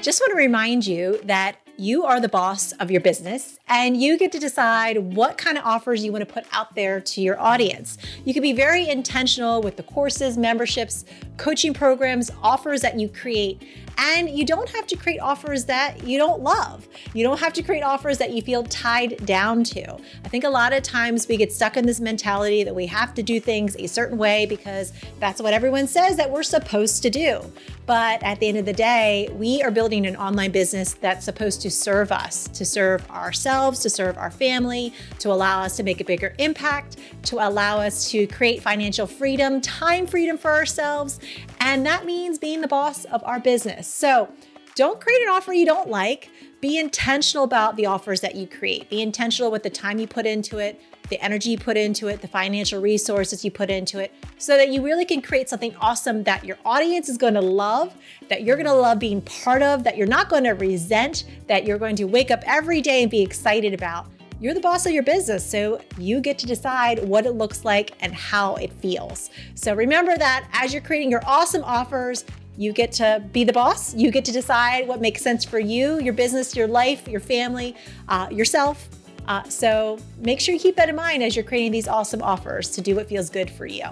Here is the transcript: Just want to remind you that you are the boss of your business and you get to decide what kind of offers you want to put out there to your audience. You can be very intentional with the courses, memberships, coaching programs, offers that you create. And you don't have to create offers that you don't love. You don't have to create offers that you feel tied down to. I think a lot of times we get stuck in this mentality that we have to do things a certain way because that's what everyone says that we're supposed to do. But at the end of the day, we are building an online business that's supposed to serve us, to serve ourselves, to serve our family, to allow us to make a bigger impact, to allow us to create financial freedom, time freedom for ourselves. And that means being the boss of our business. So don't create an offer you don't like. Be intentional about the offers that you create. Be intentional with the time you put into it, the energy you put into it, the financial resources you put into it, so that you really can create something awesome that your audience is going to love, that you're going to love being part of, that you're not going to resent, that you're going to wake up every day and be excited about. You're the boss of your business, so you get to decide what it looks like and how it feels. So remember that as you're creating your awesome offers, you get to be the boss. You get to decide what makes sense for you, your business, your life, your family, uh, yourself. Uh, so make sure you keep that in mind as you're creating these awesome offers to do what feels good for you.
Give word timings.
Just 0.00 0.20
want 0.20 0.30
to 0.30 0.36
remind 0.36 0.86
you 0.86 1.20
that 1.24 1.56
you 1.76 2.04
are 2.04 2.20
the 2.20 2.28
boss 2.28 2.70
of 2.72 2.88
your 2.88 3.00
business 3.00 3.58
and 3.66 4.00
you 4.00 4.16
get 4.16 4.30
to 4.32 4.38
decide 4.38 4.98
what 4.98 5.36
kind 5.36 5.58
of 5.58 5.64
offers 5.64 6.04
you 6.04 6.12
want 6.12 6.26
to 6.26 6.32
put 6.32 6.44
out 6.52 6.74
there 6.76 7.00
to 7.00 7.20
your 7.20 7.38
audience. 7.40 7.98
You 8.24 8.32
can 8.32 8.42
be 8.42 8.52
very 8.52 8.88
intentional 8.88 9.60
with 9.60 9.76
the 9.76 9.82
courses, 9.82 10.38
memberships, 10.38 11.04
coaching 11.36 11.74
programs, 11.74 12.30
offers 12.42 12.80
that 12.82 12.98
you 12.98 13.08
create. 13.08 13.62
And 13.98 14.30
you 14.30 14.46
don't 14.46 14.68
have 14.70 14.86
to 14.86 14.96
create 14.96 15.18
offers 15.18 15.64
that 15.64 16.04
you 16.04 16.16
don't 16.16 16.42
love. 16.42 16.86
You 17.12 17.24
don't 17.24 17.40
have 17.40 17.52
to 17.54 17.62
create 17.64 17.82
offers 17.82 18.18
that 18.18 18.30
you 18.30 18.40
feel 18.40 18.62
tied 18.64 19.26
down 19.26 19.64
to. 19.64 19.94
I 20.24 20.28
think 20.28 20.44
a 20.44 20.48
lot 20.48 20.72
of 20.72 20.84
times 20.84 21.26
we 21.26 21.36
get 21.36 21.52
stuck 21.52 21.76
in 21.76 21.84
this 21.84 21.98
mentality 21.98 22.62
that 22.62 22.74
we 22.74 22.86
have 22.86 23.14
to 23.14 23.22
do 23.24 23.40
things 23.40 23.74
a 23.76 23.88
certain 23.88 24.16
way 24.16 24.46
because 24.46 24.92
that's 25.18 25.42
what 25.42 25.52
everyone 25.52 25.88
says 25.88 26.16
that 26.16 26.30
we're 26.30 26.44
supposed 26.44 27.02
to 27.02 27.10
do. 27.10 27.40
But 27.88 28.22
at 28.22 28.38
the 28.38 28.48
end 28.48 28.58
of 28.58 28.66
the 28.66 28.74
day, 28.74 29.30
we 29.32 29.62
are 29.62 29.70
building 29.70 30.06
an 30.06 30.14
online 30.14 30.50
business 30.50 30.92
that's 30.92 31.24
supposed 31.24 31.62
to 31.62 31.70
serve 31.70 32.12
us, 32.12 32.46
to 32.48 32.66
serve 32.66 33.10
ourselves, 33.10 33.80
to 33.80 33.88
serve 33.88 34.18
our 34.18 34.30
family, 34.30 34.92
to 35.20 35.32
allow 35.32 35.62
us 35.62 35.74
to 35.78 35.82
make 35.82 36.02
a 36.02 36.04
bigger 36.04 36.34
impact, 36.36 36.98
to 37.22 37.36
allow 37.36 37.78
us 37.78 38.10
to 38.10 38.26
create 38.26 38.62
financial 38.62 39.06
freedom, 39.06 39.62
time 39.62 40.06
freedom 40.06 40.36
for 40.36 40.52
ourselves. 40.52 41.18
And 41.60 41.86
that 41.86 42.04
means 42.04 42.38
being 42.38 42.60
the 42.60 42.68
boss 42.68 43.06
of 43.06 43.24
our 43.24 43.40
business. 43.40 43.88
So 43.88 44.28
don't 44.74 45.00
create 45.00 45.22
an 45.22 45.30
offer 45.30 45.54
you 45.54 45.64
don't 45.64 45.88
like. 45.88 46.30
Be 46.60 46.76
intentional 46.76 47.44
about 47.44 47.76
the 47.76 47.86
offers 47.86 48.20
that 48.20 48.34
you 48.34 48.48
create. 48.48 48.90
Be 48.90 49.00
intentional 49.00 49.48
with 49.52 49.62
the 49.62 49.70
time 49.70 50.00
you 50.00 50.08
put 50.08 50.26
into 50.26 50.58
it, 50.58 50.80
the 51.08 51.22
energy 51.22 51.50
you 51.50 51.58
put 51.58 51.76
into 51.76 52.08
it, 52.08 52.20
the 52.20 52.26
financial 52.26 52.80
resources 52.80 53.44
you 53.44 53.50
put 53.52 53.70
into 53.70 54.00
it, 54.00 54.12
so 54.38 54.56
that 54.56 54.68
you 54.70 54.82
really 54.82 55.04
can 55.04 55.22
create 55.22 55.48
something 55.48 55.72
awesome 55.80 56.24
that 56.24 56.44
your 56.44 56.58
audience 56.64 57.08
is 57.08 57.16
going 57.16 57.34
to 57.34 57.40
love, 57.40 57.94
that 58.28 58.42
you're 58.42 58.56
going 58.56 58.66
to 58.66 58.72
love 58.72 58.98
being 58.98 59.20
part 59.22 59.62
of, 59.62 59.84
that 59.84 59.96
you're 59.96 60.08
not 60.08 60.28
going 60.28 60.42
to 60.42 60.50
resent, 60.50 61.26
that 61.46 61.64
you're 61.64 61.78
going 61.78 61.94
to 61.94 62.04
wake 62.04 62.32
up 62.32 62.42
every 62.44 62.80
day 62.80 63.02
and 63.02 63.10
be 63.10 63.22
excited 63.22 63.72
about. 63.72 64.08
You're 64.40 64.54
the 64.54 64.60
boss 64.60 64.86
of 64.86 64.92
your 64.92 65.02
business, 65.02 65.44
so 65.44 65.80
you 65.98 66.20
get 66.20 66.38
to 66.38 66.46
decide 66.46 67.02
what 67.02 67.26
it 67.26 67.32
looks 67.32 67.64
like 67.64 67.94
and 68.00 68.14
how 68.14 68.54
it 68.54 68.72
feels. 68.72 69.30
So 69.56 69.74
remember 69.74 70.16
that 70.16 70.48
as 70.52 70.72
you're 70.72 70.80
creating 70.80 71.10
your 71.10 71.22
awesome 71.26 71.64
offers, 71.64 72.24
you 72.56 72.72
get 72.72 72.92
to 72.92 73.24
be 73.32 73.42
the 73.42 73.52
boss. 73.52 73.94
You 73.94 74.12
get 74.12 74.24
to 74.26 74.32
decide 74.32 74.86
what 74.86 75.00
makes 75.00 75.22
sense 75.22 75.44
for 75.44 75.58
you, 75.58 76.00
your 76.00 76.12
business, 76.12 76.54
your 76.54 76.68
life, 76.68 77.08
your 77.08 77.20
family, 77.20 77.74
uh, 78.08 78.28
yourself. 78.30 78.88
Uh, 79.26 79.42
so 79.42 79.98
make 80.18 80.40
sure 80.40 80.54
you 80.54 80.60
keep 80.60 80.76
that 80.76 80.88
in 80.88 80.94
mind 80.94 81.24
as 81.24 81.34
you're 81.34 81.44
creating 81.44 81.72
these 81.72 81.88
awesome 81.88 82.22
offers 82.22 82.70
to 82.70 82.80
do 82.80 82.94
what 82.94 83.08
feels 83.08 83.30
good 83.30 83.50
for 83.50 83.66
you. 83.66 83.86